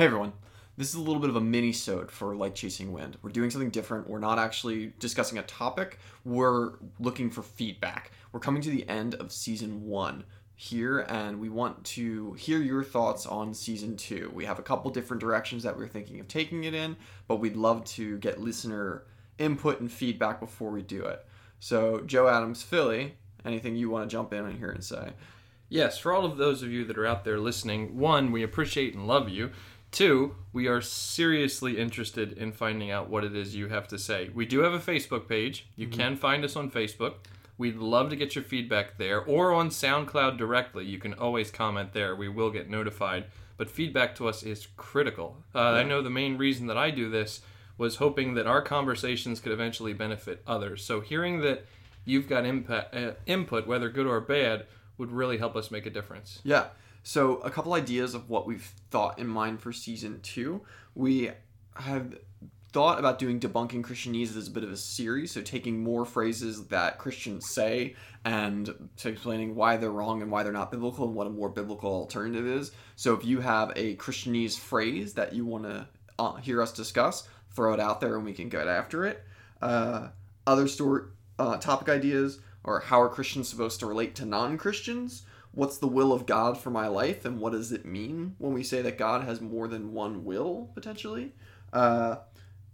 [0.00, 0.32] Hey everyone,
[0.78, 3.18] this is a little bit of a mini-sode for Like Chasing Wind.
[3.20, 4.08] We're doing something different.
[4.08, 5.98] We're not actually discussing a topic.
[6.24, 8.10] We're looking for feedback.
[8.32, 10.24] We're coming to the end of season one
[10.54, 14.32] here, and we want to hear your thoughts on season two.
[14.32, 16.96] We have a couple different directions that we're thinking of taking it in,
[17.28, 19.02] but we'd love to get listener
[19.36, 21.26] input and feedback before we do it.
[21.58, 25.10] So, Joe Adams, Philly, anything you want to jump in on here and say?
[25.68, 28.94] Yes, for all of those of you that are out there listening, one, we appreciate
[28.94, 29.50] and love you.
[29.90, 34.30] Two, we are seriously interested in finding out what it is you have to say.
[34.32, 35.66] We do have a Facebook page.
[35.74, 37.14] You can find us on Facebook.
[37.58, 40.86] We'd love to get your feedback there or on SoundCloud directly.
[40.86, 42.14] You can always comment there.
[42.14, 43.26] We will get notified.
[43.56, 45.36] But feedback to us is critical.
[45.54, 47.42] Uh, I know the main reason that I do this
[47.76, 50.82] was hoping that our conversations could eventually benefit others.
[50.82, 51.66] So hearing that
[52.04, 54.66] you've got impact, uh, input, whether good or bad,
[54.96, 56.40] would really help us make a difference.
[56.44, 56.68] Yeah.
[57.02, 60.62] So a couple ideas of what we've thought in mind for season two.
[60.94, 61.30] We
[61.74, 62.18] have
[62.72, 66.68] thought about doing debunking Christianese as a bit of a series, so taking more phrases
[66.68, 71.26] that Christians say and explaining why they're wrong and why they're not biblical and what
[71.26, 72.70] a more biblical alternative is.
[72.96, 75.88] So if you have a Christianese phrase that you want to
[76.18, 79.24] uh, hear us discuss, throw it out there and we can get after it.
[79.60, 80.08] Uh,
[80.46, 81.04] other story
[81.38, 85.24] uh, topic ideas are how are Christians supposed to relate to non-Christians?
[85.52, 88.62] What's the will of God for my life, and what does it mean when we
[88.62, 91.32] say that God has more than one will potentially?
[91.72, 92.16] Uh,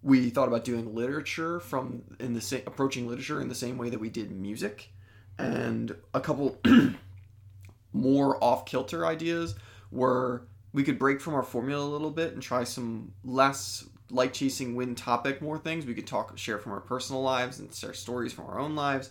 [0.02, 3.90] we thought about doing literature from in the same approaching literature in the same way
[3.90, 4.90] that we did music,
[5.38, 6.60] and a couple
[7.92, 9.54] more off kilter ideas
[9.90, 14.32] were we could break from our formula a little bit and try some less like
[14.32, 17.94] chasing wind topic more things we could talk share from our personal lives and share
[17.94, 19.10] stories from our own lives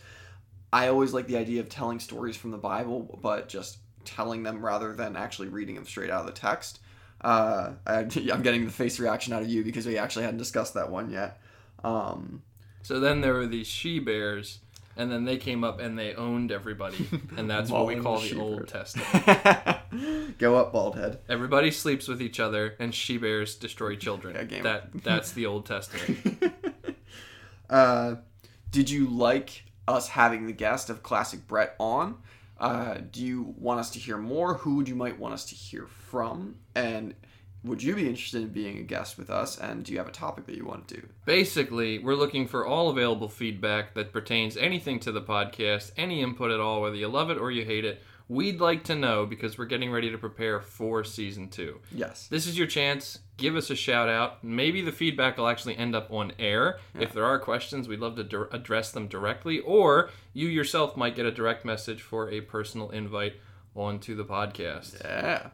[0.76, 4.64] i always like the idea of telling stories from the bible but just telling them
[4.64, 6.80] rather than actually reading them straight out of the text
[7.22, 8.00] uh, I,
[8.34, 11.10] i'm getting the face reaction out of you because we actually hadn't discussed that one
[11.10, 11.40] yet
[11.84, 12.42] um,
[12.82, 14.60] So then there were these she bears,
[14.98, 17.08] and then they came up and they owned everybody,
[17.38, 18.68] and that's what we call the the Old.
[18.68, 20.38] Testament.
[20.40, 24.36] go up bald head Everybody sleeps with each other, and she bears destroy children.
[24.50, 26.42] Yeah, that that's the Old Testament.
[27.70, 28.16] uh,
[28.72, 32.18] did you like us having the guest of Classic Brett on?
[32.58, 34.56] Uh, do you want us to hear more?
[34.56, 36.56] Who would you might want us to hear from?
[36.74, 37.16] And
[37.66, 39.58] would you be interested in being a guest with us?
[39.58, 41.08] And do you have a topic that you want to do?
[41.26, 46.52] Basically, we're looking for all available feedback that pertains anything to the podcast, any input
[46.52, 48.02] at all, whether you love it or you hate it.
[48.28, 51.80] We'd like to know because we're getting ready to prepare for season two.
[51.92, 52.28] Yes.
[52.28, 53.20] This is your chance.
[53.38, 54.44] Give us a shout out.
[54.44, 56.80] Maybe the feedback will actually end up on air.
[57.00, 61.26] If there are questions, we'd love to address them directly, or you yourself might get
[61.28, 63.34] a direct message for a personal invite
[63.76, 65.04] onto the podcast.
[65.04, 65.50] Yeah.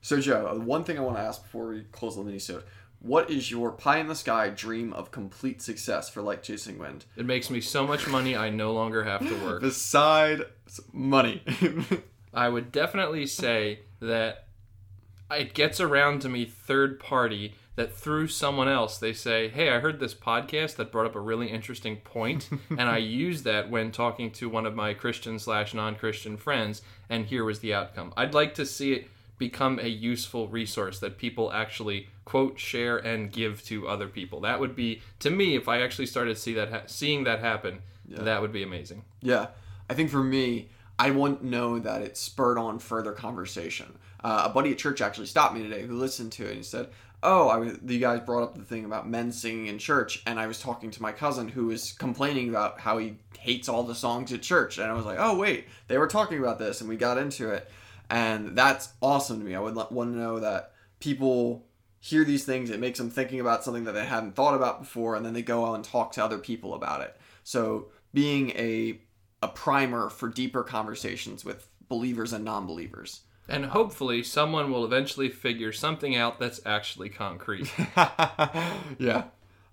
[0.00, 2.64] So, Joe, uh, one thing I want to ask before we close the mini-sode.
[3.00, 7.04] What is your pie in the sky dream of complete success for Like Chasing Wind?
[7.16, 9.60] It makes me so much money I no longer have to work.
[9.60, 10.42] Beside
[10.92, 11.42] money.
[12.32, 14.46] I would definitely say that
[15.30, 19.80] it gets around to me third party that through someone else they say, "Hey, I
[19.80, 23.90] heard this podcast that brought up a really interesting point, and I used that when
[23.92, 28.12] talking to one of my Christian slash non Christian friends, and here was the outcome."
[28.16, 33.32] I'd like to see it become a useful resource that people actually quote, share, and
[33.32, 34.40] give to other people.
[34.40, 37.80] That would be to me if I actually started see that ha- seeing that happen.
[38.08, 39.04] That would be amazing.
[39.20, 39.48] Yeah,
[39.88, 43.98] I think for me, I to know that it spurred on further conversation.
[44.22, 46.62] Uh, a buddy at church actually stopped me today who listened to it and he
[46.62, 46.88] said,
[47.22, 50.38] "Oh, I was, you guys brought up the thing about men singing in church, and
[50.38, 53.94] I was talking to my cousin who was complaining about how he hates all the
[53.94, 56.88] songs at church, and I was like, oh wait, they were talking about this, and
[56.88, 57.68] we got into it,
[58.08, 59.54] and that's awesome to me.
[59.54, 61.66] I would want to know that people."
[62.04, 65.14] Hear these things, it makes them thinking about something that they hadn't thought about before,
[65.14, 67.16] and then they go out and talk to other people about it.
[67.44, 69.00] So, being a
[69.42, 73.22] a primer for deeper conversations with believers and non-believers.
[73.48, 77.70] And hopefully, someone will eventually figure something out that's actually concrete.
[78.98, 79.24] yeah.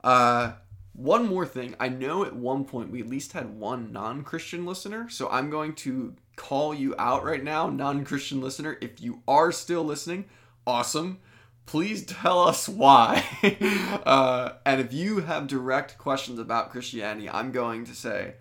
[0.04, 0.54] Uh,
[0.94, 1.76] one more thing.
[1.80, 5.74] I know at one point we at least had one non-Christian listener, so I'm going
[5.76, 8.78] to call you out right now, non-Christian listener.
[8.82, 10.26] If you are still listening,
[10.66, 11.20] awesome.
[11.66, 13.24] Please tell us why.
[14.06, 18.34] uh, and if you have direct questions about Christianity, I'm going to say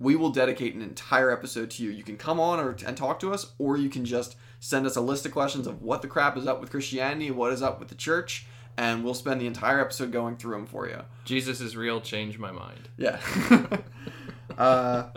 [0.00, 1.90] we will dedicate an entire episode to you.
[1.90, 4.96] You can come on or, and talk to us, or you can just send us
[4.96, 7.78] a list of questions of what the crap is up with Christianity, what is up
[7.78, 8.46] with the church,
[8.76, 11.00] and we'll spend the entire episode going through them for you.
[11.24, 12.88] Jesus is real, change my mind.
[12.96, 13.18] Yeah.
[14.58, 15.10] uh,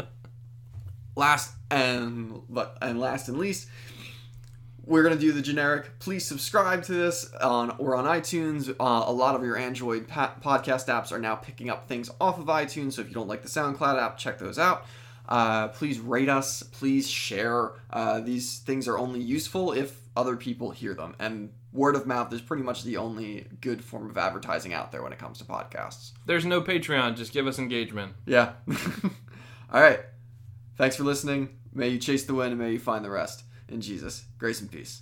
[1.16, 3.70] last and but and last and least,
[4.86, 6.00] we're gonna do the generic.
[6.00, 8.70] Please subscribe to this on or on iTunes.
[8.70, 12.40] Uh, a lot of your Android pa- podcast apps are now picking up things off
[12.40, 12.94] of iTunes.
[12.94, 14.86] So if you don't like the SoundCloud app, check those out.
[15.30, 16.64] Uh, please rate us.
[16.64, 17.74] Please share.
[17.90, 22.34] Uh, these things are only useful if other people hear them, and word of mouth
[22.34, 25.46] is pretty much the only good form of advertising out there when it comes to
[25.46, 26.12] podcasts.
[26.26, 27.16] There's no Patreon.
[27.16, 28.14] Just give us engagement.
[28.26, 28.54] Yeah.
[29.72, 30.02] All right.
[30.78, 31.58] Thanks for listening.
[31.74, 33.44] May you chase the wind and may you find the rest.
[33.72, 35.02] In Jesus, grace and peace.